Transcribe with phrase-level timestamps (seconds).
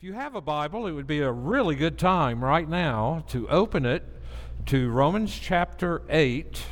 [0.00, 3.46] If you have a Bible, it would be a really good time right now to
[3.50, 4.02] open it
[4.64, 6.62] to Romans chapter 8.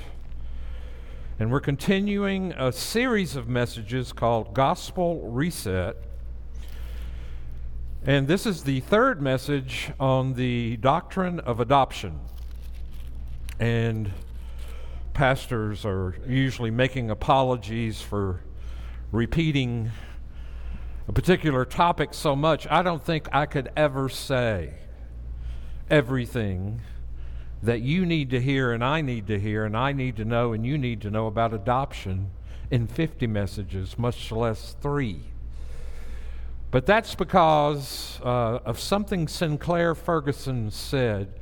[1.39, 5.95] And we're continuing a series of messages called Gospel Reset.
[8.03, 12.21] And this is the third message on the doctrine of adoption.
[13.61, 14.11] And
[15.13, 18.41] pastors are usually making apologies for
[19.13, 19.91] repeating
[21.09, 24.75] a particular topic so much, I don't think I could ever say
[25.91, 26.83] everything
[27.63, 30.53] that you need to hear and I need to hear and I need to know
[30.53, 32.31] and you need to know about adoption
[32.71, 35.23] in 50 messages, much less three.
[36.71, 41.33] But that's because uh, of something Sinclair Ferguson said.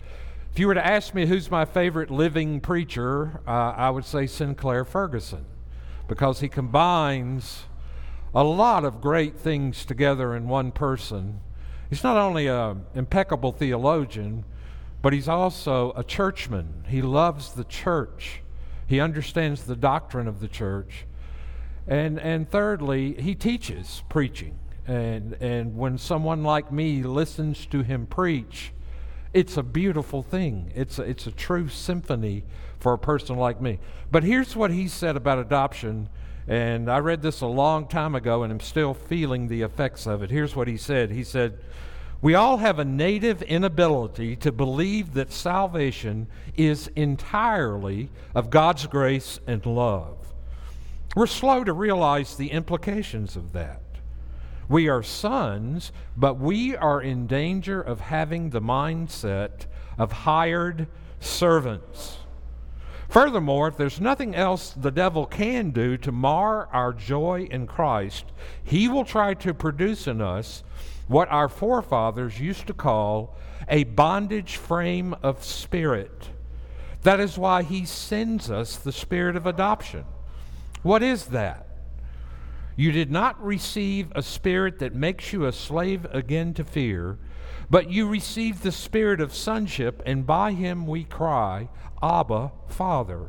[0.53, 4.29] If you were to ask me who's my favorite living preacher, uh, I would say
[4.29, 5.45] Sinclair Ferguson
[6.07, 7.65] because he combines
[8.35, 11.41] a lot of great things together in one person.
[11.89, 14.45] He's not only an impeccable theologian,
[15.03, 16.85] but he's also a churchman.
[16.89, 18.43] He loves the church.
[18.87, 21.07] He understands the doctrine of the church.
[21.87, 24.59] And, and thirdly, he teaches preaching.
[24.87, 28.73] And, and when someone like me listens to him preach,
[29.33, 30.73] it's a beautiful thing.
[30.75, 32.45] It's a, it's a true symphony
[32.79, 33.79] for a person like me.
[34.11, 36.09] But here's what he said about adoption
[36.49, 40.23] and I read this a long time ago and I'm still feeling the effects of
[40.23, 40.31] it.
[40.31, 41.59] Here's what he said He said,
[42.21, 49.41] We all have a native inability to believe that salvation is entirely of God's grace
[49.47, 50.17] and love.
[51.17, 53.81] We're slow to realize the implications of that.
[54.69, 59.67] We are sons, but we are in danger of having the mindset
[59.97, 60.89] of hired
[61.21, 62.19] servants.
[63.09, 68.27] Furthermore, if there's nothing else the devil can do to mar our joy in Christ,
[68.63, 70.63] he will try to produce in us
[71.07, 73.37] what our forefathers used to call
[73.69, 76.31] a bondage frame of spirit.
[77.03, 80.05] That is why he sends us the spirit of adoption.
[80.83, 81.67] What is that?
[82.75, 87.19] You did not receive a spirit that makes you a slave again to fear,
[87.69, 91.69] but you received the spirit of sonship, and by him we cry,
[92.03, 93.29] Abba, Father.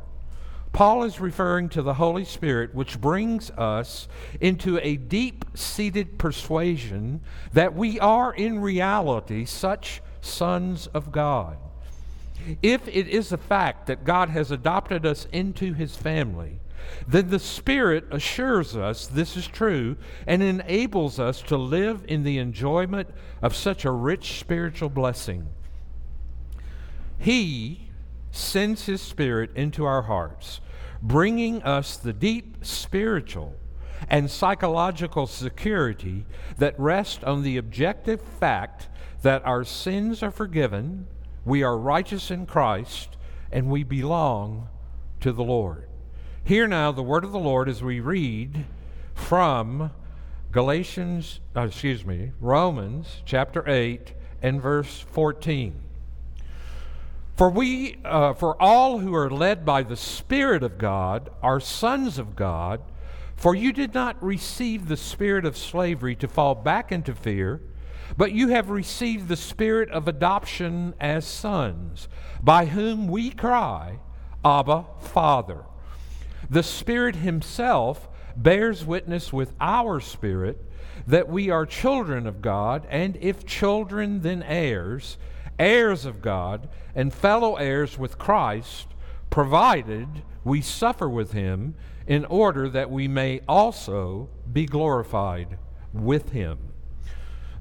[0.72, 4.06] Paul is referring to the Holy Spirit, which brings us
[4.40, 7.20] into a deep seated persuasion
[7.52, 11.56] that we are in reality such sons of God.
[12.62, 16.60] If it is a fact that God has adopted us into his family,
[17.06, 19.96] then the Spirit assures us this is true
[20.26, 23.08] and enables us to live in the enjoyment
[23.42, 25.48] of such a rich spiritual blessing.
[27.18, 27.90] He
[28.30, 30.60] sends His Spirit into our hearts,
[31.02, 33.54] bringing us the deep spiritual
[34.08, 36.24] and psychological security
[36.58, 38.88] that rest on the objective fact
[39.22, 41.06] that our sins are forgiven,
[41.44, 43.16] we are righteous in Christ,
[43.50, 44.68] and we belong
[45.20, 45.88] to the Lord.
[46.48, 48.64] Hear now the word of the Lord as we read
[49.14, 49.90] from
[50.50, 55.78] Galatians, uh, excuse me, Romans chapter 8 and verse 14.
[57.36, 62.18] For we, uh, for all who are led by the Spirit of God, are sons
[62.18, 62.80] of God.
[63.36, 67.60] For you did not receive the spirit of slavery to fall back into fear,
[68.16, 72.08] but you have received the spirit of adoption as sons,
[72.42, 73.98] by whom we cry,
[74.42, 75.66] Abba, Father.
[76.50, 80.64] The Spirit Himself bears witness with our spirit
[81.06, 85.18] that we are children of God, and if children, then heirs
[85.58, 88.88] heirs of God, and fellow heirs with Christ,
[89.30, 90.08] provided
[90.44, 91.74] we suffer with him,
[92.06, 95.58] in order that we may also be glorified
[95.92, 96.58] with him.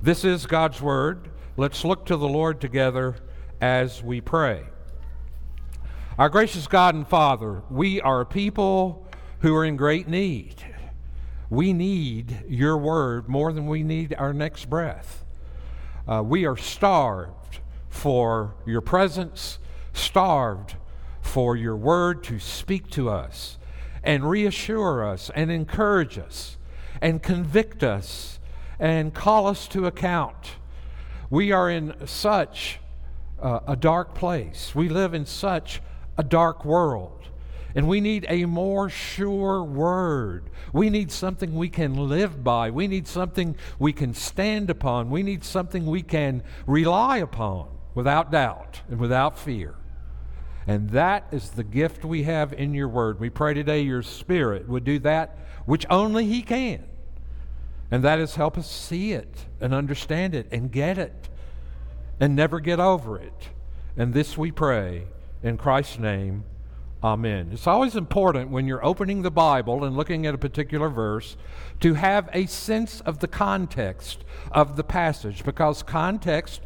[0.02, 1.30] This is God's word.
[1.58, 3.16] Let's look to the Lord together
[3.60, 4.64] as we pray.
[6.18, 9.06] Our gracious God and Father, we are a people
[9.42, 10.56] who are in great need.
[11.48, 15.24] We need your word more than we need our next breath.
[16.08, 19.60] Uh, we are starved for your presence,
[19.94, 20.74] starved
[21.22, 23.60] for your word to speak to us
[24.02, 26.58] and reassure us and encourage us
[27.00, 28.40] and convict us
[28.80, 30.56] and call us to account.
[31.30, 32.80] We are in such
[33.40, 34.74] uh, a dark place.
[34.74, 35.80] We live in such
[36.18, 37.14] a dark world.
[37.76, 40.50] And we need a more sure word.
[40.74, 42.72] We need something we can live by.
[42.72, 45.12] We need something we can stand upon.
[45.12, 49.76] We need something we can rely upon without doubt and without fear.
[50.66, 53.20] And that is the gift we have in your word.
[53.20, 56.84] We pray today your spirit would do that which only he can.
[57.92, 61.30] And that is help us see it and understand it and get it
[62.20, 63.50] and never get over it.
[63.96, 65.06] And this we pray
[65.44, 66.44] in Christ's name.
[67.04, 67.50] Amen.
[67.54, 71.38] It's always important when you're opening the Bible and looking at a particular verse
[71.80, 76.62] to have a sense of the context of the passage because context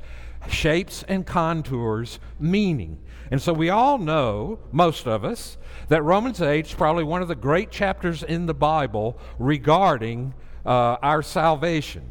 [0.49, 2.97] shapes and contours meaning.
[3.29, 5.57] And so we all know, most of us,
[5.89, 10.33] that Romans 8 is probably one of the great chapters in the Bible regarding
[10.65, 12.03] uh, our salvation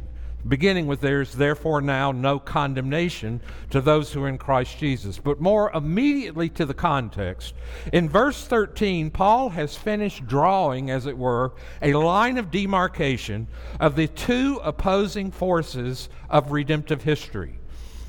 [0.47, 5.19] beginning with there's therefore now no condemnation to those who are in Christ Jesus.
[5.19, 7.53] But more immediately to the context,
[7.93, 13.47] in verse 13, Paul has finished drawing, as it were, a line of demarcation
[13.79, 17.57] of the two opposing forces of redemptive history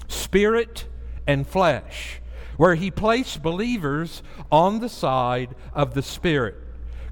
[0.08, 0.86] spirit
[1.26, 2.20] and flesh,
[2.56, 6.54] where he placed believers on the side of the spirit.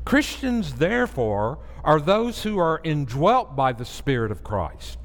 [0.04, 4.98] Christians, therefore, are those who are indwelt by the Spirit of Christ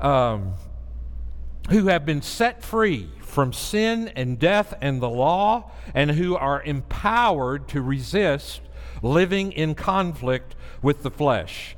[0.00, 0.54] um,
[1.70, 6.62] who have been set free from sin and death and the law, and who are
[6.62, 8.60] empowered to resist
[9.02, 11.76] living in conflict with the flesh.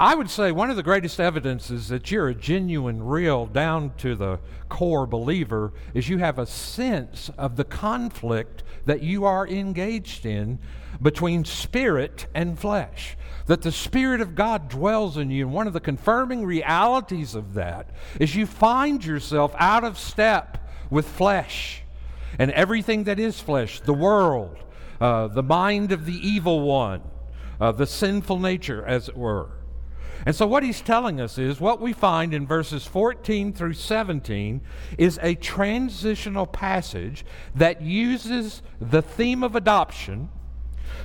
[0.00, 4.14] I would say one of the greatest evidences that you're a genuine, real, down to
[4.14, 4.38] the
[4.70, 10.58] core believer is you have a sense of the conflict that you are engaged in
[11.02, 15.44] between spirit and flesh that the Spirit of God dwells in you.
[15.44, 20.66] And one of the confirming realities of that is you find yourself out of step
[20.88, 21.82] with flesh
[22.38, 24.56] and everything that is flesh, the world,
[24.98, 27.02] uh, the mind of the evil one,
[27.60, 29.59] uh, the sinful nature, as it were.
[30.26, 34.60] And so, what he's telling us is what we find in verses 14 through 17
[34.98, 37.24] is a transitional passage
[37.54, 40.28] that uses the theme of adoption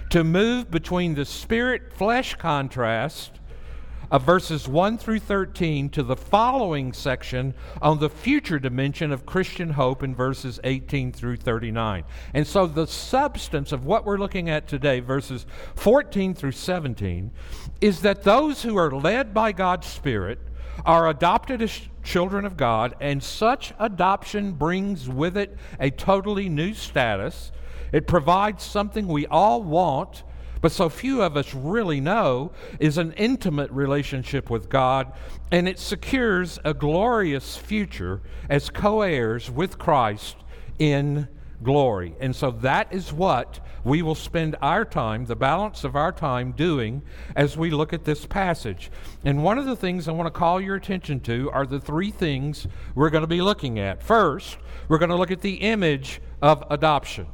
[0.09, 3.39] to move between the spirit flesh contrast
[4.11, 9.71] of verses 1 through 13 to the following section on the future dimension of Christian
[9.71, 12.03] hope in verses 18 through 39.
[12.33, 17.31] And so the substance of what we're looking at today, verses 14 through 17,
[17.81, 20.39] is that those who are led by God's Spirit
[20.85, 26.73] are adopted as children of God, and such adoption brings with it a totally new
[26.73, 27.51] status
[27.95, 30.23] it provides something we all want,
[30.65, 35.13] but so few of us really know is an intimate relationship with God,
[35.51, 38.19] and it secures a glorious future
[38.49, 40.37] as co heirs with Christ
[40.79, 41.27] in
[41.61, 42.15] glory.
[42.19, 46.51] And so that is what we will spend our time, the balance of our time,
[46.53, 47.03] doing
[47.35, 48.89] as we look at this passage.
[49.23, 52.09] And one of the things I want to call your attention to are the three
[52.09, 52.65] things
[52.95, 54.01] we're going to be looking at.
[54.01, 54.57] First,
[54.87, 57.27] we're going to look at the image of adoption.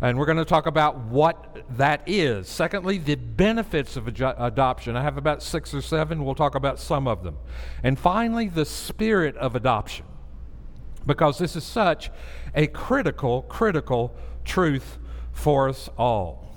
[0.00, 2.48] And we're going to talk about what that is.
[2.48, 4.96] Secondly, the benefits of ad- adoption.
[4.96, 6.24] I have about six or seven.
[6.24, 7.36] We'll talk about some of them.
[7.82, 10.06] And finally, the spirit of adoption.
[11.04, 12.10] Because this is such
[12.54, 14.14] a critical, critical
[14.44, 14.98] truth
[15.32, 16.54] for us all.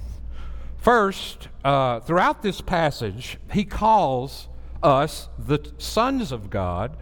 [0.78, 4.50] First, uh, throughout this passage, he calls
[4.82, 6.98] us the sons of God,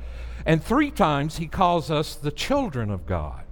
[0.46, 3.46] and three times he calls us the children of God.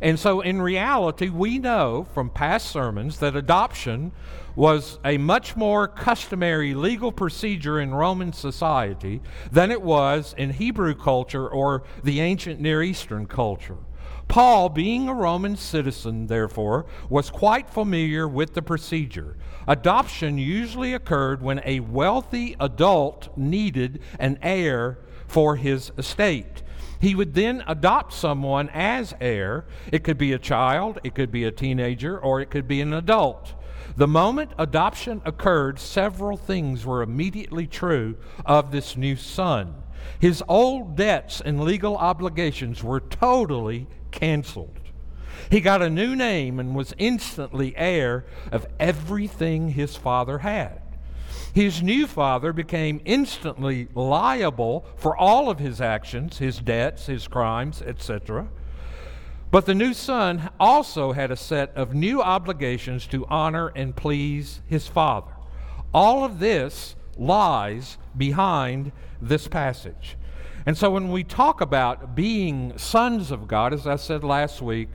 [0.00, 4.12] And so, in reality, we know from past sermons that adoption
[4.54, 9.20] was a much more customary legal procedure in Roman society
[9.52, 13.76] than it was in Hebrew culture or the ancient Near Eastern culture.
[14.28, 19.36] Paul, being a Roman citizen, therefore, was quite familiar with the procedure.
[19.68, 24.98] Adoption usually occurred when a wealthy adult needed an heir
[25.28, 26.62] for his estate.
[27.00, 29.66] He would then adopt someone as heir.
[29.92, 32.92] It could be a child, it could be a teenager, or it could be an
[32.92, 33.54] adult.
[33.96, 39.74] The moment adoption occurred, several things were immediately true of this new son.
[40.20, 44.78] His old debts and legal obligations were totally canceled.
[45.50, 50.80] He got a new name and was instantly heir of everything his father had.
[51.56, 57.80] His new father became instantly liable for all of his actions, his debts, his crimes,
[57.80, 58.48] etc.
[59.50, 64.60] But the new son also had a set of new obligations to honor and please
[64.66, 65.32] his father.
[65.94, 70.18] All of this lies behind this passage.
[70.66, 74.90] And so when we talk about being sons of God, as I said last week,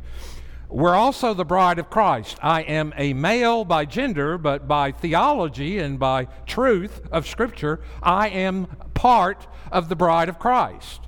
[0.71, 2.37] we're also the bride of Christ.
[2.41, 8.29] I am a male by gender, but by theology and by truth of Scripture, I
[8.29, 11.01] am part of the bride of Christ.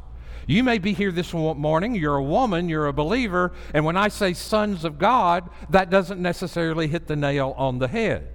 [0.45, 4.09] You may be here this morning, you're a woman, you're a believer, and when I
[4.09, 8.32] say sons of God, that doesn't necessarily hit the nail on the head.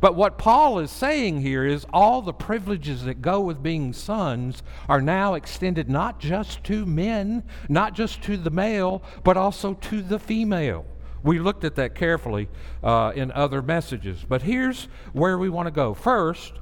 [0.00, 4.62] But what Paul is saying here is all the privileges that go with being sons
[4.88, 10.00] are now extended not just to men, not just to the male, but also to
[10.00, 10.86] the female.
[11.22, 12.48] We looked at that carefully
[12.82, 14.24] uh, in other messages.
[14.26, 15.92] But here's where we want to go.
[15.92, 16.54] First,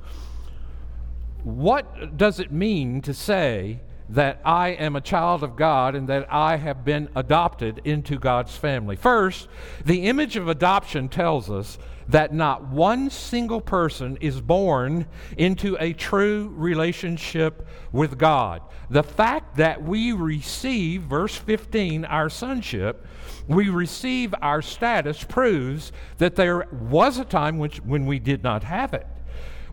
[1.45, 6.27] what does it mean to say that I am a child of God and that
[6.33, 8.97] I have been adopted into God's family?
[8.97, 9.49] First,
[9.85, 15.93] the image of adoption tells us that not one single person is born into a
[15.93, 18.63] true relationship with God.
[18.91, 23.07] The fact that we receive, verse 15, our sonship,
[23.47, 28.65] we receive our status proves that there was a time which, when we did not
[28.65, 29.07] have it,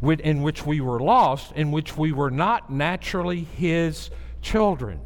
[0.02, 4.12] in which we were lost, in which we were not naturally His
[4.42, 5.00] children.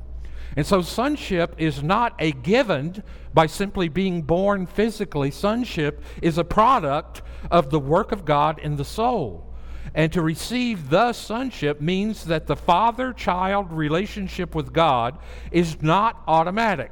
[0.55, 3.03] And so, sonship is not a given
[3.33, 5.31] by simply being born physically.
[5.31, 9.45] Sonship is a product of the work of God in the soul.
[9.93, 15.17] And to receive the sonship means that the father child relationship with God
[15.51, 16.91] is not automatic.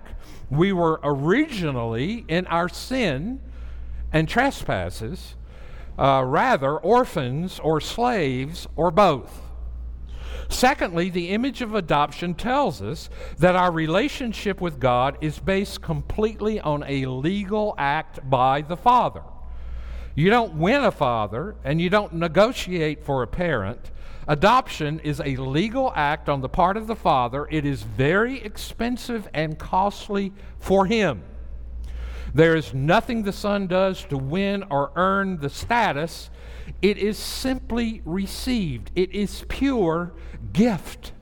[0.49, 3.41] We were originally in our sin
[4.11, 5.35] and trespasses,
[5.99, 9.46] uh, rather orphans or slaves or both.
[10.49, 16.59] Secondly, the image of adoption tells us that our relationship with God is based completely
[16.59, 19.23] on a legal act by the Father.
[20.17, 23.91] You don't win a father and you don't negotiate for a parent.
[24.27, 27.47] Adoption is a legal act on the part of the father.
[27.51, 31.23] It is very expensive and costly for him.
[32.33, 36.31] There is nothing the son does to win or earn the status.
[36.81, 38.91] It is simply received.
[38.95, 40.13] It is pure
[40.53, 41.13] gift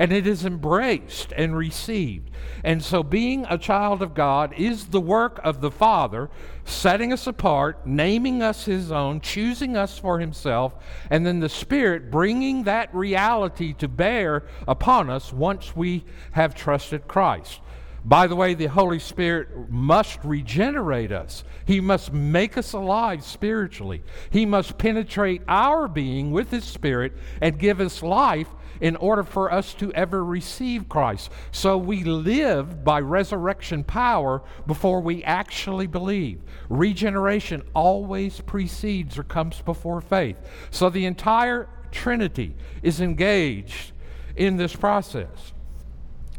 [0.00, 2.30] and it is embraced and received.
[2.64, 6.30] And so, being a child of God is the work of the Father,
[6.64, 10.72] setting us apart, naming us His own, choosing us for Himself,
[11.10, 17.06] and then the Spirit bringing that reality to bear upon us once we have trusted
[17.06, 17.60] Christ.
[18.04, 21.44] By the way, the Holy Spirit must regenerate us.
[21.66, 24.02] He must make us alive spiritually.
[24.30, 28.48] He must penetrate our being with His Spirit and give us life
[28.80, 31.30] in order for us to ever receive Christ.
[31.52, 36.40] So we live by resurrection power before we actually believe.
[36.70, 40.36] Regeneration always precedes or comes before faith.
[40.70, 43.92] So the entire Trinity is engaged
[44.36, 45.52] in this process.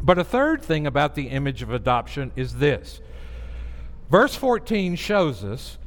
[0.03, 3.01] But a third thing about the image of adoption is this.
[4.09, 5.77] Verse 14 shows us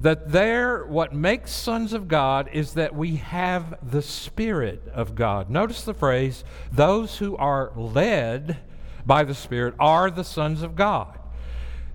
[0.00, 5.50] that there, what makes sons of God is that we have the Spirit of God.
[5.50, 8.58] Notice the phrase, those who are led
[9.06, 11.18] by the Spirit are the sons of God.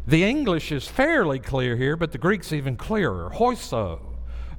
[0.08, 3.32] The English is fairly clear here, but the Greek's even clearer.
[3.36, 4.09] Hoiso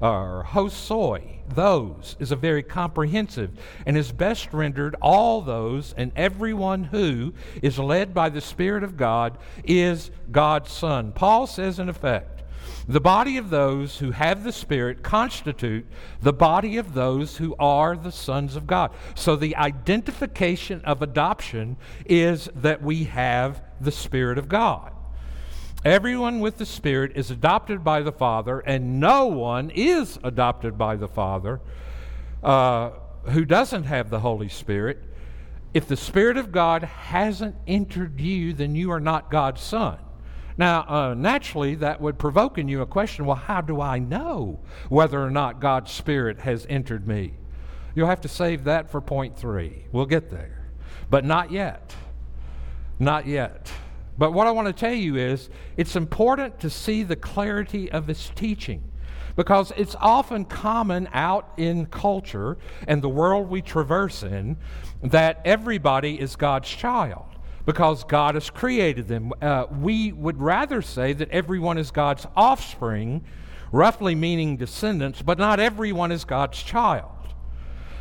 [0.00, 3.50] or hosoi, those, is a very comprehensive
[3.84, 8.96] and is best rendered all those and everyone who is led by the Spirit of
[8.96, 11.12] God is God's Son.
[11.12, 12.42] Paul says, in effect,
[12.88, 15.86] the body of those who have the Spirit constitute
[16.22, 18.92] the body of those who are the sons of God.
[19.14, 21.76] So the identification of adoption
[22.06, 24.92] is that we have the Spirit of God.
[25.84, 30.96] Everyone with the Spirit is adopted by the Father, and no one is adopted by
[30.96, 31.58] the Father
[32.42, 32.90] uh,
[33.30, 35.02] who doesn't have the Holy Spirit.
[35.72, 39.98] If the Spirit of God hasn't entered you, then you are not God's son.
[40.58, 44.60] Now, uh, naturally, that would provoke in you a question well, how do I know
[44.90, 47.32] whether or not God's Spirit has entered me?
[47.94, 49.86] You'll have to save that for point three.
[49.92, 50.68] We'll get there.
[51.08, 51.94] But not yet.
[52.98, 53.72] Not yet.
[54.18, 58.06] But what I want to tell you is it's important to see the clarity of
[58.06, 58.84] this teaching
[59.36, 64.56] because it's often common out in culture and the world we traverse in
[65.02, 67.24] that everybody is God's child
[67.64, 69.32] because God has created them.
[69.40, 73.24] Uh, we would rather say that everyone is God's offspring,
[73.72, 77.10] roughly meaning descendants, but not everyone is God's child.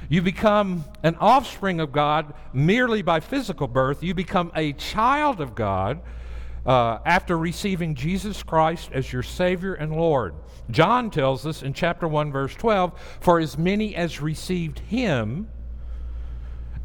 [0.10, 4.01] You become an offspring of God merely by physical birth.
[4.01, 6.01] You become a child of God
[6.66, 10.34] uh, after receiving Jesus Christ as your Savior and Lord.
[10.72, 15.48] John tells us in chapter 1, verse 12 For as many as received him,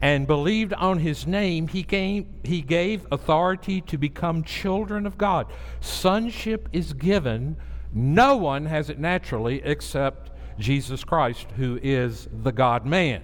[0.02, 5.46] and believed on his name, he, came, he gave authority to become children of God.
[5.80, 7.56] Sonship is given.
[7.90, 13.22] No one has it naturally except Jesus Christ, who is the God man.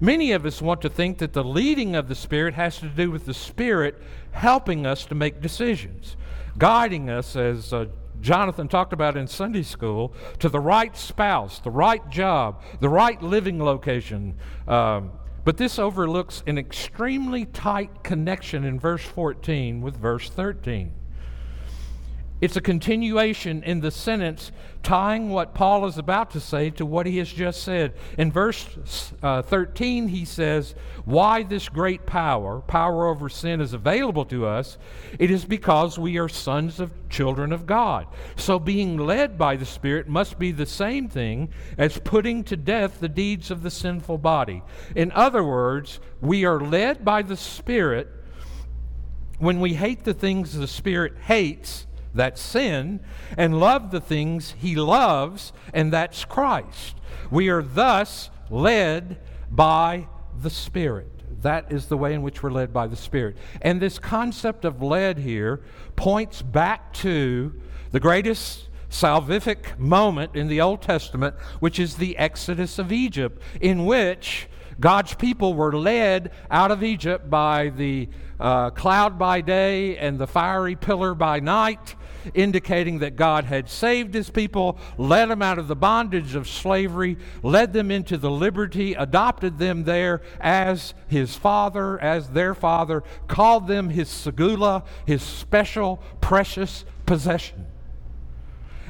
[0.00, 3.10] Many of us want to think that the leading of the Spirit has to do
[3.10, 4.00] with the Spirit
[4.32, 6.16] helping us to make decisions,
[6.58, 7.86] guiding us, as uh,
[8.20, 13.20] Jonathan talked about in Sunday school, to the right spouse, the right job, the right
[13.22, 14.36] living location.
[14.68, 15.12] Um,
[15.44, 20.92] but this overlooks an extremely tight connection in verse 14 with verse 13.
[22.38, 24.52] It's a continuation in the sentence
[24.82, 27.94] tying what Paul is about to say to what he has just said.
[28.18, 30.74] In verse uh, 13, he says,
[31.06, 34.76] Why this great power, power over sin, is available to us?
[35.18, 38.06] It is because we are sons of children of God.
[38.36, 43.00] So being led by the Spirit must be the same thing as putting to death
[43.00, 44.62] the deeds of the sinful body.
[44.94, 48.08] In other words, we are led by the Spirit
[49.38, 53.00] when we hate the things the Spirit hates that's sin,
[53.36, 56.96] and love the things he loves, and that's Christ.
[57.30, 59.18] We are thus led
[59.50, 60.08] by
[60.40, 61.10] the Spirit.
[61.42, 63.36] That is the way in which we're led by the Spirit.
[63.62, 65.60] And this concept of led here
[65.94, 67.52] points back to
[67.92, 73.84] the greatest salvific moment in the Old Testament, which is the Exodus of Egypt, in
[73.84, 78.08] which God's people were led out of Egypt by the
[78.38, 81.94] uh, cloud by day and the fiery pillar by night,
[82.34, 87.16] indicating that God had saved his people, led them out of the bondage of slavery,
[87.42, 93.66] led them into the liberty, adopted them there as his father, as their father, called
[93.66, 97.66] them his segula, his special, precious possession.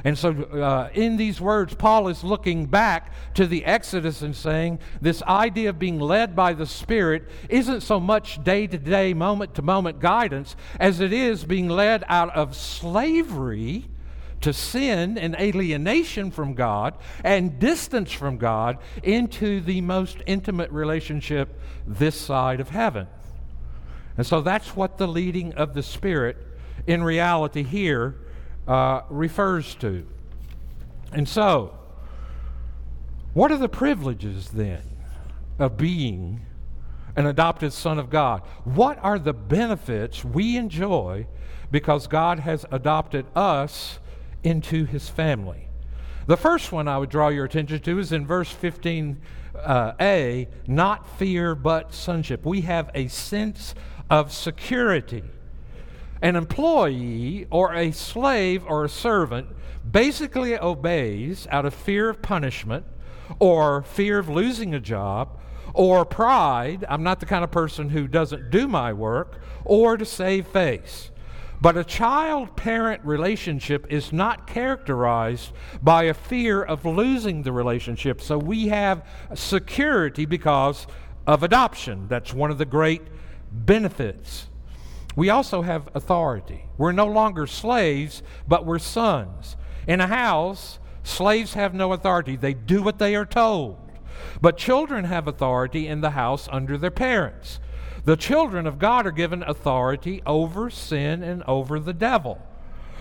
[0.07, 4.79] And so, uh, in these words, Paul is looking back to the Exodus and saying
[5.01, 9.55] this idea of being led by the Spirit isn't so much day to day, moment
[9.55, 13.83] to moment guidance as it is being led out of slavery
[14.39, 16.95] to sin and alienation from God
[17.25, 23.07] and distance from God into the most intimate relationship this side of heaven.
[24.15, 26.37] And so that's what the leading of the Spirit
[26.87, 28.15] in reality here
[28.67, 30.05] uh, refers to.
[31.13, 31.77] And so,
[33.33, 34.83] what are the privileges then
[35.59, 36.41] of being
[37.15, 38.41] an adopted son of God?
[38.63, 41.27] What are the benefits we enjoy
[41.71, 43.99] because God has adopted us
[44.43, 45.67] into his family?
[46.27, 49.15] The first one I would draw your attention to is in verse 15a,
[49.63, 52.45] uh, not fear but sonship.
[52.45, 53.73] We have a sense
[54.09, 55.23] of security
[56.21, 59.47] an employee or a slave or a servant
[59.89, 62.85] basically obeys out of fear of punishment
[63.39, 65.39] or fear of losing a job
[65.73, 70.05] or pride, I'm not the kind of person who doesn't do my work, or to
[70.05, 71.11] save face.
[71.59, 75.51] But a child parent relationship is not characterized
[75.81, 78.21] by a fear of losing the relationship.
[78.21, 80.87] So we have security because
[81.25, 82.07] of adoption.
[82.07, 83.01] That's one of the great
[83.51, 84.47] benefits
[85.17, 86.65] we also have authority.
[86.77, 89.57] We're no longer slaves, but we're sons.
[89.87, 93.79] In a house, slaves have no authority, they do what they are told.
[94.41, 97.59] But children have authority in the house under their parents.
[98.05, 102.39] The children of God are given authority over sin and over the devil.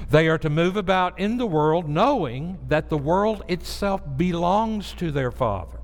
[0.09, 5.11] They are to move about in the world knowing that the world itself belongs to
[5.11, 5.81] their Father.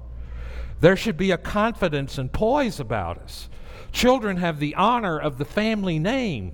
[0.81, 3.51] There should be a confidence and poise about us.
[3.93, 6.53] Children have the honor of the family name.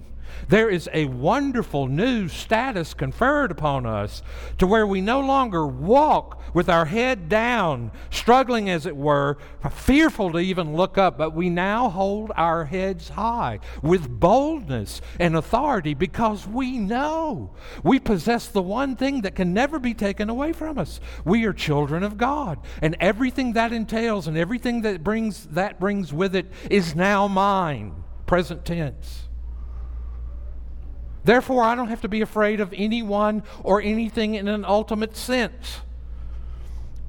[0.48, 4.22] There is a wonderful new status conferred upon us
[4.58, 9.36] to where we no longer walk with our head down, struggling as it were,
[9.70, 15.36] fearful to even look up, but we now hold our heads high with boldness and
[15.36, 17.50] authority because we know
[17.82, 21.00] we possess the one thing that can never be taken away from us.
[21.24, 26.12] We are children of God, and everything that entails and everything that brings that brings
[26.12, 29.27] with it is now mine, present tense.
[31.28, 35.80] Therefore, I don't have to be afraid of anyone or anything in an ultimate sense.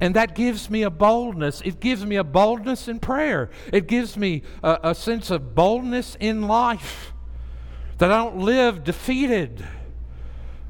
[0.02, 1.62] And that gives me a boldness.
[1.62, 3.50] It gives me a boldness in prayer.
[3.72, 7.14] It gives me a, a sense of boldness in life
[8.00, 9.66] that I don't live defeated,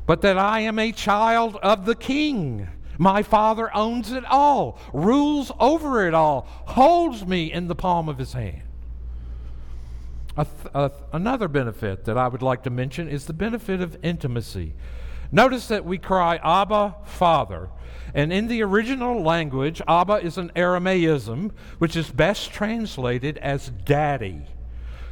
[0.05, 2.67] but that I am a child of the King.
[2.99, 8.19] My Father owns it all, rules over it all, holds me in the palm of
[8.19, 8.68] his hand.
[10.43, 14.73] Th- another benefit that I would like to mention is the benefit of intimacy.
[15.31, 17.69] Notice that we cry, Abba, Father.
[18.13, 24.45] And in the original language, Abba is an Aramaism, which is best translated as daddy,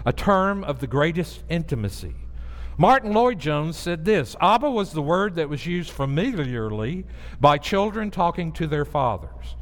[0.05, 2.15] a term of the greatest intimacy.
[2.79, 7.05] Martyn Lloyd-Jones said this Abba was the word that was used familiarly
[7.39, 9.56] by children talking to their fathers.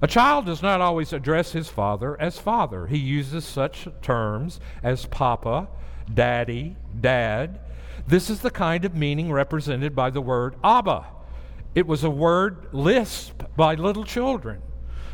[0.00, 2.86] A child does not always address his father as father.
[2.86, 5.68] He uses such terms as papa,
[6.12, 7.60] daddy, dad.
[8.06, 11.06] This is the kind of meaning represented by the word Abba.
[11.74, 14.62] It was a word lisped by little children.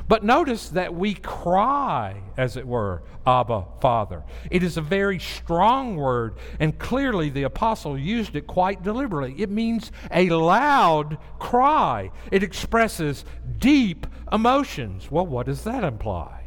[0.06, 4.22] But notice that we cry, as it were, Abba, Father.
[4.50, 9.34] It is a very strong word, and clearly the apostle used it quite deliberately.
[9.42, 13.24] It means a loud cry, it expresses
[13.58, 15.10] deep emotions.
[15.10, 16.44] Well, what does that imply?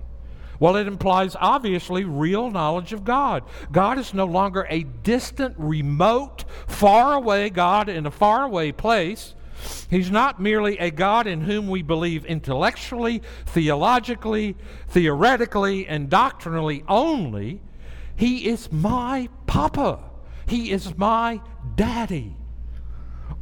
[0.60, 3.43] Well, it implies obviously real knowledge of God.
[3.72, 9.36] God is no longer a distant, remote, far away God in a far away place.
[9.89, 14.56] He's not merely a God in whom we believe intellectually, theologically,
[14.89, 17.62] theoretically, and doctrinally only.
[18.15, 20.00] He is my papa.
[20.48, 21.41] He is my
[21.76, 22.36] daddy.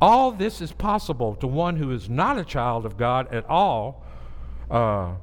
[0.01, 4.04] All this is possible to one who is not a child of God at all.
[4.69, 5.13] Uh,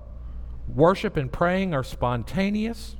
[0.68, 2.96] worship and praying are spontaneous.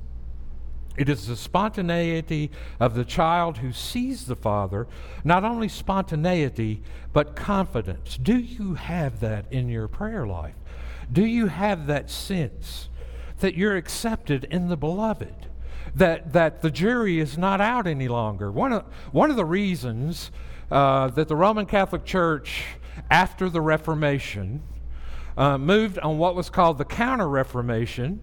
[0.95, 4.87] It is the spontaneity of the child who sees the Father,
[5.23, 8.17] not only spontaneity, but confidence.
[8.17, 10.55] Do you have that in your prayer life?
[11.11, 12.89] Do you have that sense
[13.39, 15.47] that you're accepted in the beloved?
[15.95, 18.51] That, that the jury is not out any longer.
[18.51, 20.31] One of, one of the reasons
[20.71, 22.63] uh, that the Roman Catholic Church,
[23.11, 24.63] after the Reformation,
[25.37, 28.21] uh, moved on what was called the Counter Reformation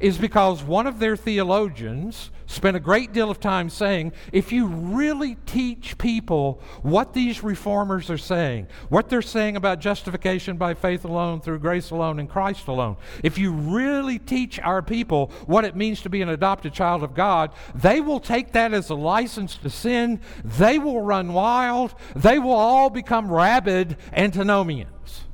[0.00, 4.66] is because one of their theologians spent a great deal of time saying if you
[4.66, 11.04] really teach people what these reformers are saying, what they're saying about justification by faith
[11.04, 15.76] alone, through grace alone, in Christ alone, if you really teach our people what it
[15.76, 19.56] means to be an adopted child of God, they will take that as a license
[19.56, 20.20] to sin.
[20.44, 21.94] They will run wild.
[22.14, 25.24] They will all become rabid antinomians.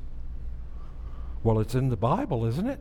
[1.43, 2.79] Well, it's in the Bible, isn't it?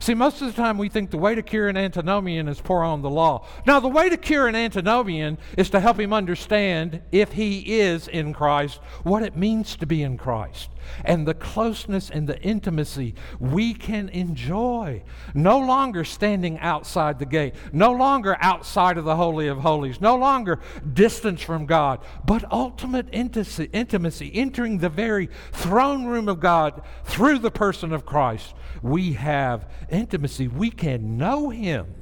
[0.00, 2.84] See, most of the time we think the way to cure an antinomian is pour
[2.84, 3.46] on the law.
[3.66, 8.06] Now, the way to cure an antinomian is to help him understand, if he is
[8.08, 10.70] in Christ, what it means to be in Christ
[11.04, 15.02] and the closeness and the intimacy we can enjoy.
[15.34, 20.16] No longer standing outside the gate, no longer outside of the Holy of Holies, no
[20.16, 20.60] longer
[20.92, 27.38] distance from God, but ultimate intimacy, intimacy entering the very throne room of God through
[27.38, 30.48] the person of Christ we have intimacy.
[30.48, 31.94] We can know Him.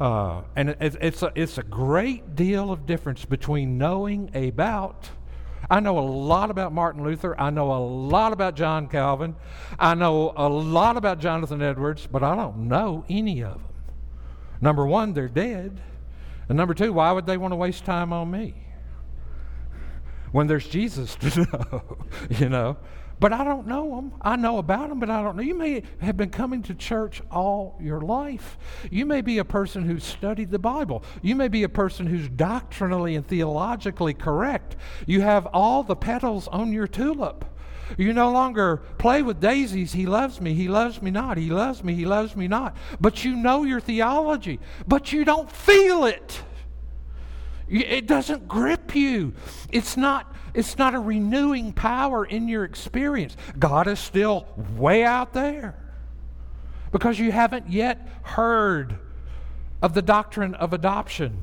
[0.00, 5.10] Uh, and it, it's, a, it's a great deal of difference between knowing about.
[5.70, 7.38] I know a lot about Martin Luther.
[7.38, 9.36] I know a lot about John Calvin.
[9.78, 13.64] I know a lot about Jonathan Edwards, but I don't know any of them.
[14.62, 15.80] Number one, they're dead.
[16.48, 18.54] And number two, why would they want to waste time on me?
[20.32, 21.98] When there's Jesus to know,
[22.30, 22.76] you know
[23.20, 24.14] but I don't know them.
[24.22, 25.42] I know about them, but I don't know.
[25.42, 28.58] You may have been coming to church all your life.
[28.90, 31.04] You may be a person who's studied the Bible.
[31.20, 34.76] You may be a person who's doctrinally and theologically correct.
[35.06, 37.44] You have all the petals on your tulip.
[37.98, 39.92] You no longer play with daisies.
[39.92, 40.54] He loves me.
[40.54, 41.36] He loves me not.
[41.36, 41.94] He loves me.
[41.94, 42.76] He loves me not.
[43.00, 46.42] But you know your theology, but you don't feel it.
[47.70, 49.32] It doesn't grip you.
[49.70, 53.36] It's not, it's not a renewing power in your experience.
[53.58, 55.76] God is still way out there
[56.90, 58.98] because you haven't yet heard
[59.80, 61.42] of the doctrine of adoption,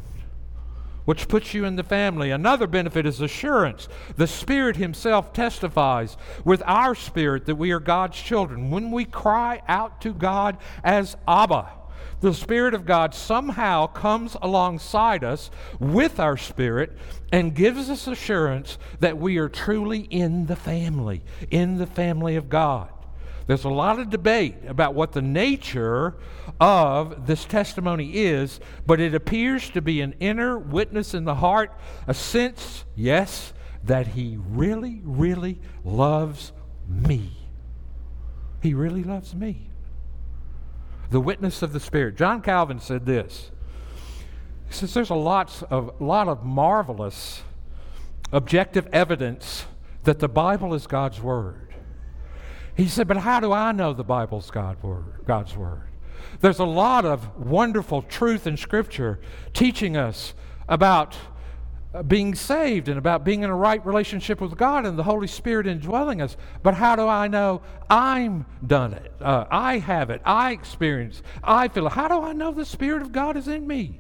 [1.06, 2.32] which puts you in the family.
[2.32, 3.88] Another benefit is assurance.
[4.18, 8.70] The Spirit Himself testifies with our spirit that we are God's children.
[8.70, 11.70] When we cry out to God as Abba,
[12.20, 16.98] the Spirit of God somehow comes alongside us with our spirit
[17.32, 22.50] and gives us assurance that we are truly in the family, in the family of
[22.50, 22.90] God.
[23.46, 26.16] There's a lot of debate about what the nature
[26.60, 31.72] of this testimony is, but it appears to be an inner witness in the heart,
[32.08, 33.54] a sense, yes,
[33.84, 36.52] that he really, really loves
[36.90, 37.32] me.
[38.62, 39.70] He really loves me
[41.10, 42.18] the witness of the Spirit.
[42.18, 43.52] John Calvin said this.
[44.68, 47.44] He says there's a lot of, lot of marvelous
[48.34, 49.66] objective evidence
[50.04, 51.74] that the Bible is God's Word.
[52.76, 55.82] He said, but how do I know the Bible's God word, God's Word?
[56.42, 59.20] There's a lot of wonderful truth in Scripture
[59.54, 60.34] teaching us
[60.70, 61.18] about
[62.04, 65.68] being saved and about being in a right relationship with God and the Holy Spirit
[65.68, 66.38] indwelling us.
[66.64, 69.14] But how do I know I'm done it?
[69.22, 70.22] Uh, I have it.
[70.26, 71.22] I experience.
[71.44, 71.94] I feel it.
[71.94, 74.00] How do I know the Spirit of God is in me?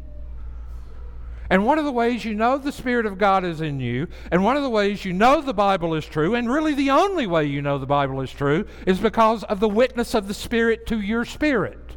[1.50, 4.44] And one of the ways you know the Spirit of God is in you, and
[4.44, 7.46] one of the ways you know the Bible is true, and really the only way
[7.46, 11.00] you know the Bible is true, is because of the witness of the Spirit to
[11.00, 11.96] your spirit.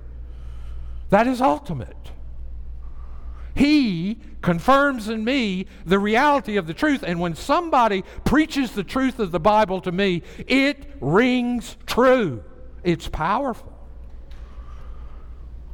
[1.09, 2.13] That is ultimate.
[3.55, 7.03] He confirms in me the reality of the truth.
[7.03, 12.43] And when somebody preaches the truth of the Bible to me, it rings true.
[12.83, 13.71] It's powerful.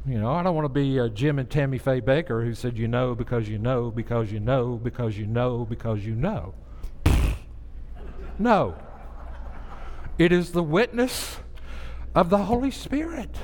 [0.05, 2.77] You know, I don't want to be a Jim and Tammy Faye Bakker who said,
[2.77, 6.53] you know, because you know, because you know, because you know, because you know.
[8.39, 8.77] no.
[10.17, 11.37] It is the witness
[12.15, 13.37] of the Holy Spirit.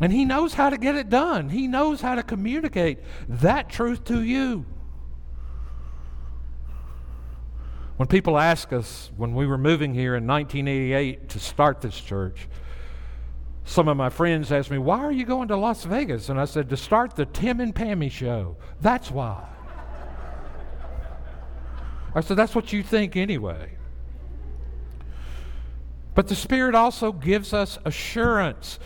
[0.00, 4.04] And He knows how to get it done, He knows how to communicate that truth
[4.04, 4.66] to you.
[7.96, 12.46] When people ask us, when we were moving here in 1988 to start this church,
[13.64, 16.28] some of my friends asked me, Why are you going to Las Vegas?
[16.28, 18.56] And I said, To start the Tim and Pammy show.
[18.80, 19.44] That's why.
[22.14, 23.72] I said, That's what you think anyway.
[26.14, 28.78] But the Spirit also gives us assurance.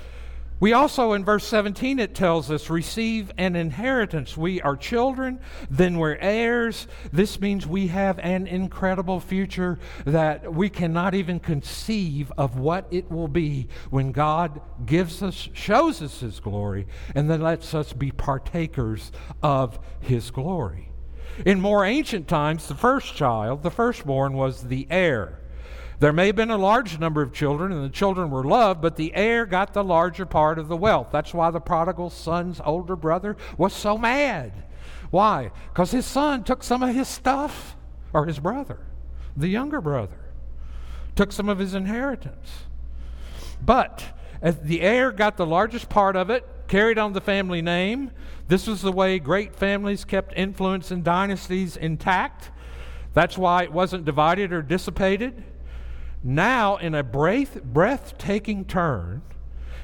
[0.61, 4.37] We also, in verse 17, it tells us, receive an inheritance.
[4.37, 6.87] We are children, then we're heirs.
[7.11, 13.11] This means we have an incredible future that we cannot even conceive of what it
[13.11, 18.11] will be when God gives us, shows us His glory, and then lets us be
[18.11, 20.91] partakers of His glory.
[21.47, 25.40] In more ancient times, the first child, the firstborn, was the heir.
[26.01, 28.97] There may have been a large number of children, and the children were loved, but
[28.97, 31.09] the heir got the larger part of the wealth.
[31.13, 34.65] That's why the prodigal son's older brother was so mad.
[35.11, 35.51] Why?
[35.69, 37.77] Because his son took some of his stuff,
[38.15, 38.81] or his brother,
[39.37, 40.19] the younger brother,
[41.17, 42.65] took some of his inheritance.
[43.63, 44.03] But
[44.41, 48.11] as the heir got the largest part of it, carried on the family name.
[48.49, 52.51] This was the way great families kept influence and dynasties intact.
[53.13, 55.45] That's why it wasn't divided or dissipated.
[56.23, 59.23] Now, in a breath, breathtaking turn,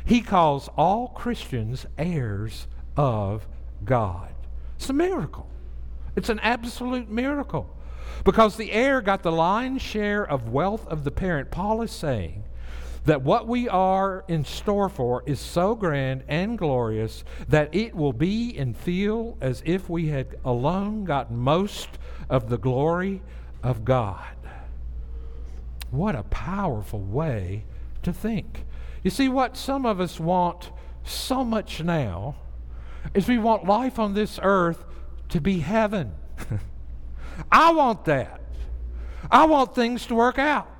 [0.04, 3.46] he calls all Christians heirs of
[3.84, 4.34] God.
[4.76, 5.48] It's a miracle.
[6.14, 7.70] It's an absolute miracle.
[8.24, 11.50] Because the heir got the lion's share of wealth of the parent.
[11.50, 12.44] Paul is saying
[13.04, 18.12] that what we are in store for is so grand and glorious that it will
[18.12, 21.88] be and feel as if we had alone gotten most
[22.28, 23.22] of the glory
[23.62, 24.35] of God.
[25.96, 27.64] What a powerful way
[28.02, 28.64] to think.
[29.02, 30.70] You see, what some of us want
[31.04, 32.36] so much now
[33.14, 34.84] is we want life on this earth
[35.30, 36.12] to be heaven.
[37.52, 38.40] I want that.
[39.30, 40.70] I want things to work out.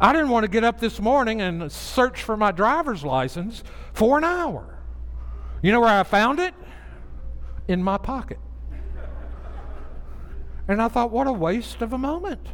[0.00, 4.18] I didn't want to get up this morning and search for my driver's license for
[4.18, 4.78] an hour.
[5.62, 6.54] You know where I found it?
[7.68, 8.38] In my pocket.
[10.68, 12.46] And I thought, what a waste of a moment.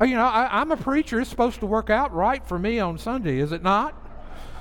[0.00, 1.20] Uh, you know, I, am a preacher.
[1.20, 3.94] It's supposed to work out right for me on Sunday, is it not?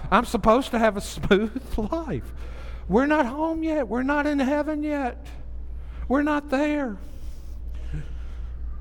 [0.10, 2.34] I'm supposed to have a smooth life.
[2.88, 3.88] We're not home yet.
[3.88, 5.26] We're not in heaven yet.
[6.08, 6.98] We're not there.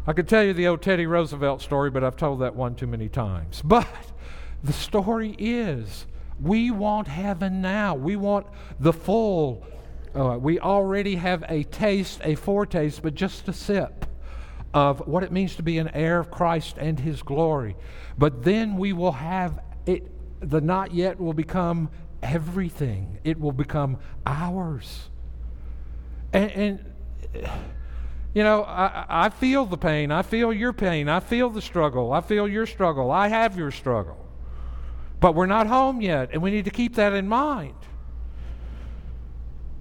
[0.07, 2.87] I could tell you the old Teddy Roosevelt story, but I've told that one too
[2.87, 3.63] many times.
[3.65, 3.89] But
[4.63, 6.07] the story is
[6.41, 7.95] we want heaven now.
[7.95, 8.47] We want
[8.81, 9.67] the full.
[10.15, 14.07] Uh, we already have a taste, a foretaste, but just a sip
[14.75, 17.77] of what it means to be an heir of Christ and his glory.
[18.19, 20.11] But then we will have it,
[20.41, 21.89] the not yet will become
[22.23, 25.09] everything, it will become ours.
[26.33, 26.93] And, and
[28.35, 30.11] you know, I, I feel the pain.
[30.11, 31.09] I feel your pain.
[31.09, 32.13] I feel the struggle.
[32.13, 33.13] I feel your struggle.
[33.13, 34.27] I have your struggle.
[35.21, 37.77] But we're not home yet, and we need to keep that in mind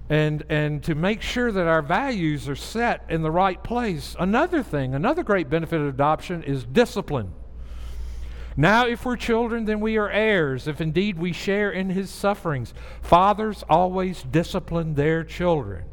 [0.08, 4.14] and and to make sure that our values are set in the right place.
[4.18, 7.32] Another thing, another great benefit of adoption is discipline.
[8.56, 12.72] Now, if we're children, then we are heirs, if indeed we share in his sufferings.
[13.02, 15.84] Fathers always discipline their children.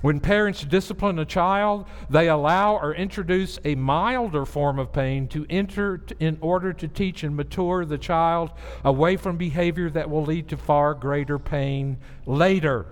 [0.00, 5.44] When parents discipline a child, they allow or introduce a milder form of pain to
[5.50, 8.52] enter in order to teach and mature the child
[8.84, 12.86] away from behavior that will lead to far greater pain later.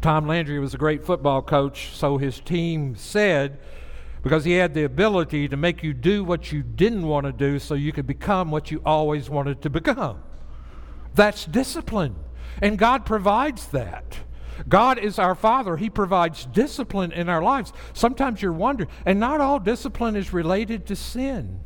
[0.00, 3.60] Tom Landry was a great football coach, so his team said,
[4.22, 7.58] because he had the ability to make you do what you didn't want to do
[7.60, 10.22] so you could become what you always wanted to become.
[11.14, 12.16] That's discipline.
[12.60, 14.18] And God provides that.
[14.68, 15.76] God is our Father.
[15.76, 17.72] He provides discipline in our lives.
[17.92, 21.60] Sometimes you're wondering, and not all discipline is related to sin.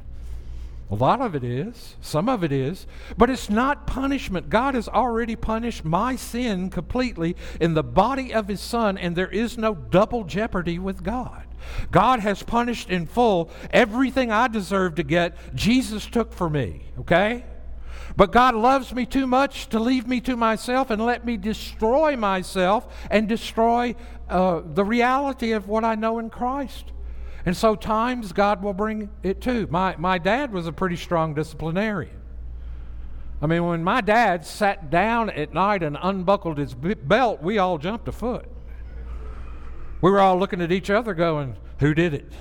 [0.91, 4.51] A lot of it is, some of it is, but it's not punishment.
[4.51, 9.31] God has already punished my sin completely in the body of His Son, and there
[9.31, 11.45] is no double jeopardy with God.
[11.91, 17.45] God has punished in full everything I deserve to get, Jesus took for me, okay?
[18.17, 22.17] But God loves me too much to leave me to myself and let me destroy
[22.17, 23.97] myself and destroy
[24.29, 26.93] uh, the reality of what I know in Christ.
[27.47, 29.67] And so, times God will bring it too.
[29.71, 32.21] My, my dad was a pretty strong disciplinarian.
[33.43, 37.77] I mean, when my dad sat down at night and unbuckled his belt, we all
[37.77, 38.47] jumped a foot.
[40.01, 42.33] We were all looking at each other going, Who did it?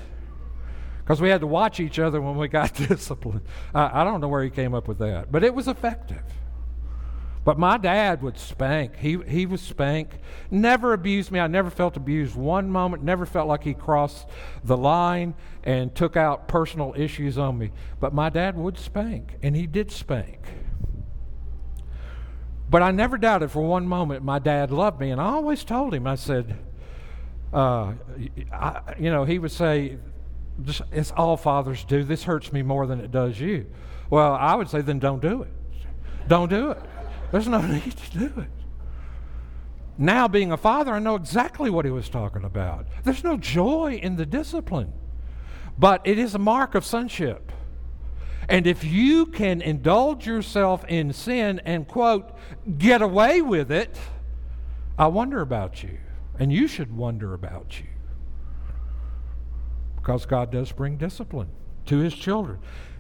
[1.04, 3.42] Because we had to watch each other when we got disciplined.
[3.74, 6.24] I, I don't know where he came up with that, but it was effective.
[7.46, 8.96] But my dad would spank.
[8.96, 10.12] He, he was spank.
[10.50, 11.42] Never abused me.
[11.42, 13.04] I never felt abused one moment.
[13.04, 14.28] Never felt like he crossed
[14.64, 17.72] the line and took out personal issues on me.
[18.00, 20.40] But my dad would spank, and he did spank.
[22.70, 25.12] But I never doubted for one moment my dad loved me.
[25.12, 26.58] And I always told him, I said,
[27.54, 27.94] uh,
[28.54, 29.98] I, you know, he would say,
[30.62, 32.04] just, it's all fathers do.
[32.04, 33.66] This hurts me more than it does you.
[34.10, 35.52] Well, I would say, then don't do it.
[36.28, 36.82] Don't do it.
[37.32, 38.50] There's no need to do it.
[39.98, 42.88] Now, being a father, I know exactly what he was talking about.
[43.04, 44.92] There's no joy in the discipline,
[45.78, 47.52] but it is a mark of sonship.
[48.50, 52.36] And if you can indulge yourself in sin and, quote,
[52.78, 53.98] get away with it,
[54.98, 55.98] I wonder about you.
[56.40, 57.86] And you should wonder about you
[60.04, 61.48] because God does bring discipline
[61.86, 62.60] to his children.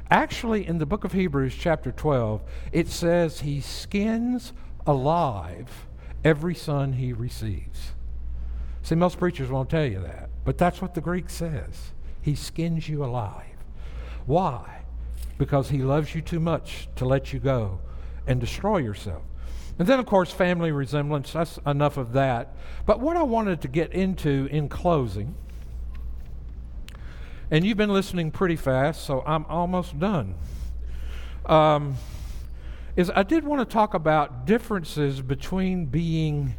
[0.10, 4.54] Actually, in the book of Hebrews, chapter 12, it says he skins
[4.88, 5.86] alive
[6.24, 7.92] every son he receives.
[8.84, 11.92] See, most preachers won't tell you that, but that's what the Greek says.
[12.22, 13.58] He skins you alive.
[14.26, 14.84] Why?
[15.38, 17.80] Because he loves you too much to let you go
[18.28, 19.24] and destroy yourself.
[19.78, 21.34] And then, of course, family resemblance.
[21.34, 22.56] That's enough of that.
[22.86, 25.36] But what I wanted to get into in closing
[27.52, 30.36] and you've been listening pretty fast, so I'm almost done.
[31.46, 31.96] Um,
[32.96, 36.56] is I did want to talk about differences between being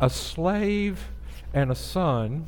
[0.00, 1.08] a slave
[1.52, 2.46] and a son.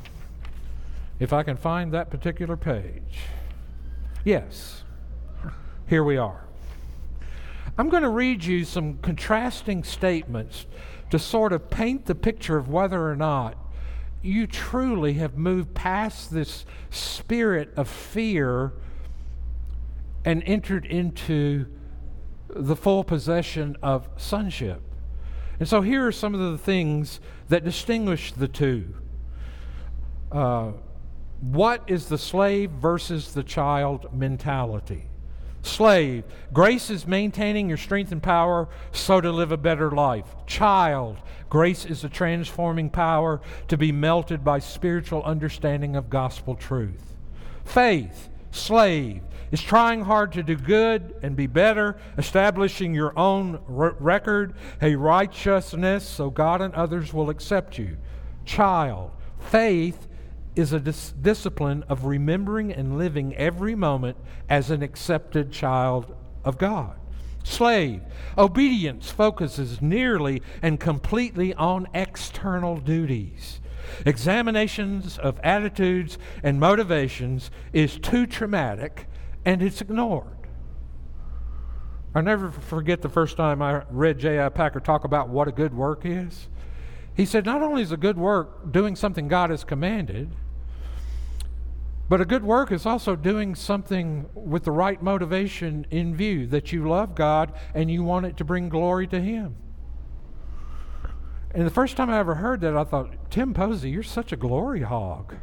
[1.19, 3.19] If I can find that particular page.
[4.23, 4.83] Yes,
[5.87, 6.45] here we are.
[7.77, 10.65] I'm going to read you some contrasting statements
[11.09, 13.57] to sort of paint the picture of whether or not
[14.21, 18.73] you truly have moved past this spirit of fear
[20.23, 21.65] and entered into
[22.49, 24.81] the full possession of sonship.
[25.59, 28.95] And so here are some of the things that distinguish the two.
[30.31, 30.71] Uh,
[31.39, 35.10] what is the slave versus the child mentality?
[35.63, 40.25] Slave, grace is maintaining your strength and power so to live a better life.
[40.47, 41.17] Child,
[41.49, 47.15] grace is a transforming power to be melted by spiritual understanding of gospel truth.
[47.63, 49.21] Faith, slave,
[49.51, 54.95] is trying hard to do good and be better, establishing your own r- record, a
[54.95, 57.97] righteousness so God and others will accept you.
[58.45, 60.07] Child, faith
[60.55, 64.17] is a dis- discipline of remembering and living every moment
[64.49, 66.97] as an accepted child of God.
[67.43, 68.01] Slave,
[68.37, 73.59] obedience focuses nearly and completely on external duties.
[74.05, 79.07] Examinations of attitudes and motivations is too traumatic
[79.43, 80.27] and it's ignored.
[82.13, 84.49] i never forget the first time I read J.I.
[84.49, 86.47] Packer talk about what a good work is.
[87.15, 90.31] He said, not only is a good work doing something God has commanded,
[92.09, 96.73] but a good work is also doing something with the right motivation in view that
[96.73, 99.55] you love God and you want it to bring glory to Him.
[101.53, 104.37] And the first time I ever heard that, I thought, Tim Posey, you're such a
[104.37, 105.35] glory hog.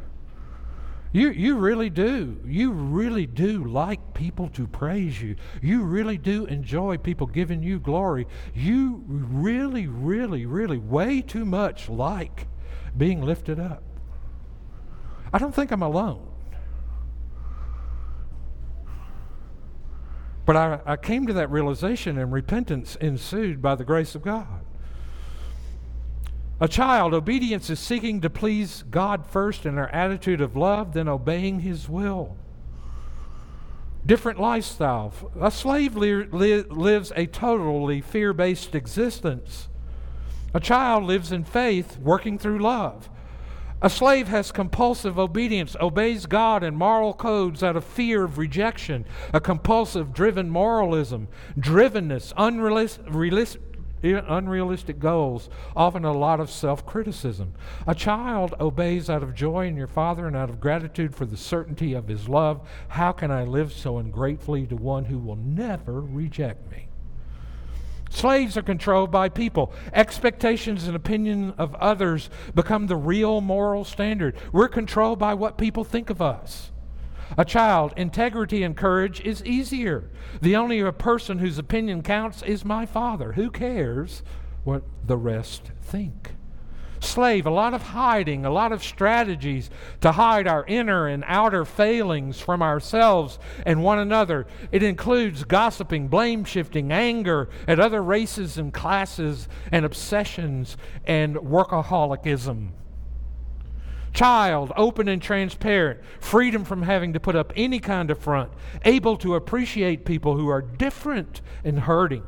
[1.11, 2.39] You, you really do.
[2.45, 5.35] You really do like people to praise you.
[5.61, 8.27] You really do enjoy people giving you glory.
[8.53, 12.47] You really, really, really, way too much like
[12.95, 13.83] being lifted up.
[15.33, 16.27] I don't think I'm alone.
[20.45, 24.65] But I, I came to that realization, and repentance ensued by the grace of God.
[26.61, 31.07] A child, obedience is seeking to please God first in our attitude of love, then
[31.07, 32.35] obeying His will.
[34.05, 35.13] Different lifestyle.
[35.39, 39.69] A slave li- li- lives a totally fear based existence.
[40.53, 43.09] A child lives in faith, working through love.
[43.81, 49.05] A slave has compulsive obedience, obeys God and moral codes out of fear of rejection,
[49.33, 53.61] a compulsive, driven moralism, drivenness, unrealistic,
[54.03, 57.53] unrealistic goals, often a lot of self criticism.
[57.87, 61.37] A child obeys out of joy in your Father and out of gratitude for the
[61.37, 62.67] certainty of His love.
[62.89, 66.87] How can I live so ungratefully to one who will never reject me?
[68.09, 69.71] Slaves are controlled by people.
[69.93, 74.35] Expectations and opinion of others become the real moral standard.
[74.51, 76.71] We're controlled by what people think of us.
[77.37, 80.09] A child, integrity and courage is easier.
[80.41, 83.33] The only person whose opinion counts is my father.
[83.33, 84.23] Who cares
[84.63, 86.33] what the rest think?
[87.01, 89.69] slave, a lot of hiding, a lot of strategies
[90.01, 94.47] to hide our inner and outer failings from ourselves and one another.
[94.71, 102.69] It includes gossiping, blame shifting, anger at other races and classes, and obsessions and workaholicism.
[104.13, 108.51] Child, open and transparent, freedom from having to put up any kind of front,
[108.83, 112.23] able to appreciate people who are different and hurting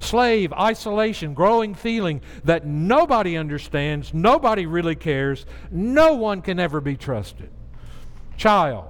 [0.00, 6.96] slave, isolation, growing feeling that nobody understands, nobody really cares, no one can ever be
[6.96, 7.50] trusted.
[8.36, 8.88] Child,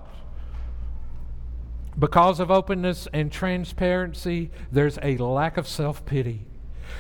[1.99, 6.47] because of openness and transparency, there's a lack of self pity.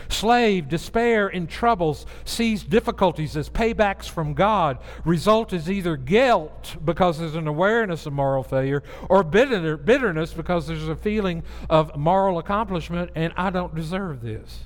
[0.08, 4.78] Slave, despair, in troubles sees difficulties as paybacks from God.
[5.04, 10.66] Result is either guilt because there's an awareness of moral failure, or bitter, bitterness because
[10.66, 14.64] there's a feeling of moral accomplishment and I don't deserve this.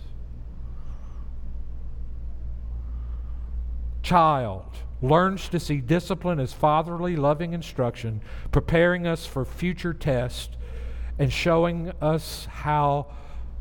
[4.02, 4.66] Child
[5.00, 8.20] learns to see discipline as fatherly, loving instruction,
[8.52, 10.56] preparing us for future tests
[11.18, 13.06] and showing us how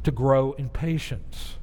[0.03, 1.57] to grow in patience.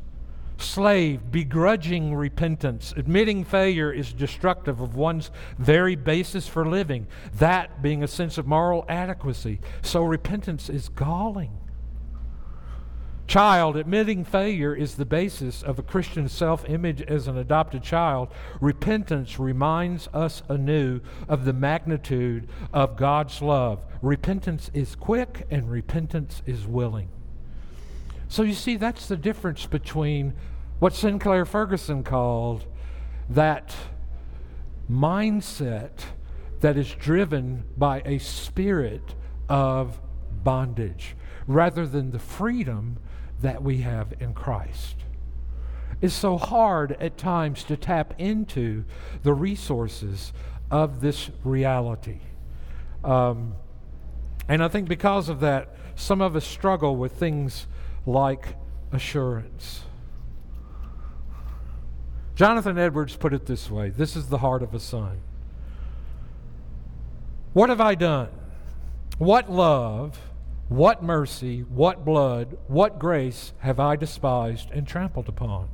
[0.61, 2.93] Slave, begrudging repentance.
[2.97, 8.47] Admitting failure is destructive of one's very basis for living, that being a sense of
[8.47, 9.61] moral adequacy.
[9.83, 11.59] So repentance is galling.
[13.27, 18.29] Child, admitting failure is the basis of a Christian self image as an adopted child.
[18.61, 23.85] Repentance reminds us anew of the magnitude of God's love.
[24.03, 27.09] Repentance is quick and repentance is willing.
[28.31, 30.35] So you see, that's the difference between
[30.79, 32.65] what Sinclair Ferguson called
[33.29, 33.75] that
[34.89, 35.91] mindset
[36.61, 39.17] that is driven by a spirit
[39.49, 40.01] of
[40.45, 41.17] bondage
[41.49, 43.01] rather than the freedom
[43.41, 44.99] that we have in Christ.
[46.01, 48.85] It's so hard at times to tap into
[49.25, 50.33] the resources
[50.71, 52.21] of this reality.
[53.03, 53.57] Um,
[54.47, 57.67] and I think because of that, some of us struggle with things
[58.11, 58.57] like
[58.93, 59.83] assurance.
[62.35, 65.21] Jonathan Edwards put it this way this is the heart of a son.
[67.53, 68.29] What have I done?
[69.19, 70.19] What love,
[70.69, 75.69] what mercy, what blood, what grace have I despised and trampled upon?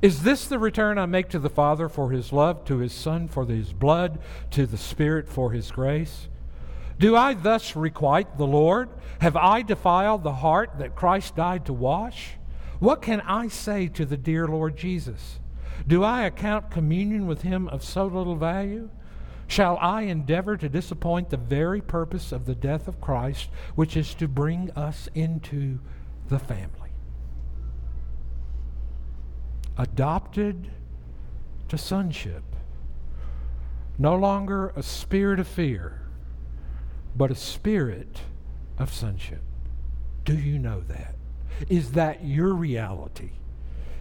[0.00, 3.26] Is this the return I make to the Father for his love, to his Son
[3.26, 4.18] for his blood,
[4.52, 6.28] to the Spirit for his grace?
[6.98, 8.88] Do I thus requite the Lord?
[9.20, 12.34] Have I defiled the heart that Christ died to wash?
[12.78, 15.40] What can I say to the dear Lord Jesus?
[15.86, 18.90] Do I account communion with him of so little value?
[19.46, 24.14] Shall I endeavor to disappoint the very purpose of the death of Christ, which is
[24.14, 25.80] to bring us into
[26.28, 26.90] the family?
[29.76, 30.70] Adopted
[31.68, 32.44] to sonship.
[33.98, 36.03] No longer a spirit of fear
[37.16, 38.20] but a spirit
[38.78, 39.42] of sonship.
[40.24, 41.14] Do you know that?
[41.68, 43.30] Is that your reality?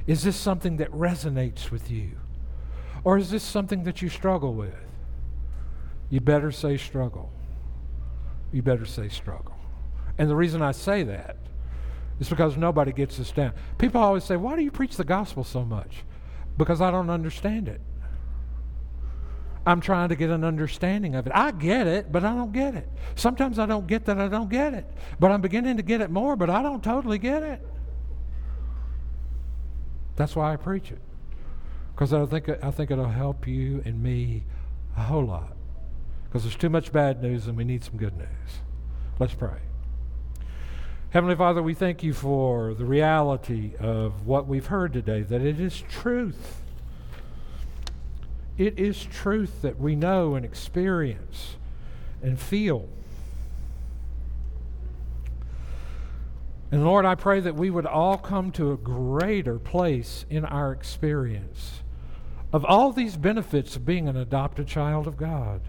[0.08, 2.12] Is this something that resonates with you?
[3.04, 4.74] Or is this something that you struggle with?
[6.10, 7.32] You better say struggle.
[8.52, 9.56] You better say struggle.
[10.18, 11.38] And the reason I say that
[12.20, 13.54] is because nobody gets this down.
[13.78, 16.04] People always say, Why do you preach the gospel so much?
[16.58, 17.82] Because I don't understand it.
[19.66, 21.32] I'm trying to get an understanding of it.
[21.34, 22.90] I get it, but I don't get it.
[23.16, 24.86] Sometimes I don't get that I don't get it.
[25.20, 27.66] But I'm beginning to get it more, but I don't totally get it.
[30.16, 31.00] That's why I preach it.
[31.96, 34.44] Because I think I think it'll help you and me
[34.98, 35.56] a whole lot.
[36.26, 38.28] Because there's too much bad news and we need some good news.
[39.20, 39.60] Let's pray.
[41.12, 45.60] Heavenly Father, we thank you for the reality of what we've heard today, that it
[45.60, 46.63] is truth
[48.58, 51.56] it is truth that we know and experience
[52.22, 52.88] and feel.
[56.72, 60.72] And Lord, I pray that we would all come to a greater place in our
[60.72, 61.84] experience
[62.52, 65.62] of all these benefits of being an adopted child of God,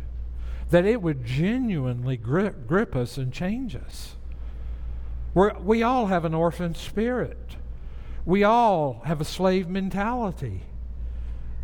[0.70, 4.16] that it would genuinely grip, grip us and change us.
[5.32, 7.57] We're, we all have an orphan spirit.
[8.26, 10.62] We all have a slave mentality.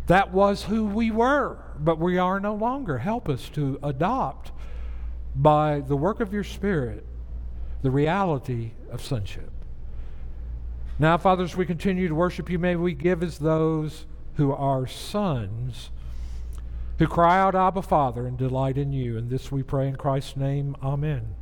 [0.07, 2.97] That was who we were, but we are no longer.
[2.99, 4.51] Help us to adopt,
[5.35, 7.05] by the work of your Spirit,
[7.81, 9.51] the reality of sonship.
[10.99, 14.85] Now, Father, as we continue to worship you, may we give as those who are
[14.85, 15.89] sons
[16.99, 19.17] who cry out, Abba, Father, and delight in you.
[19.17, 20.75] And this we pray in Christ's name.
[20.83, 21.35] Amen.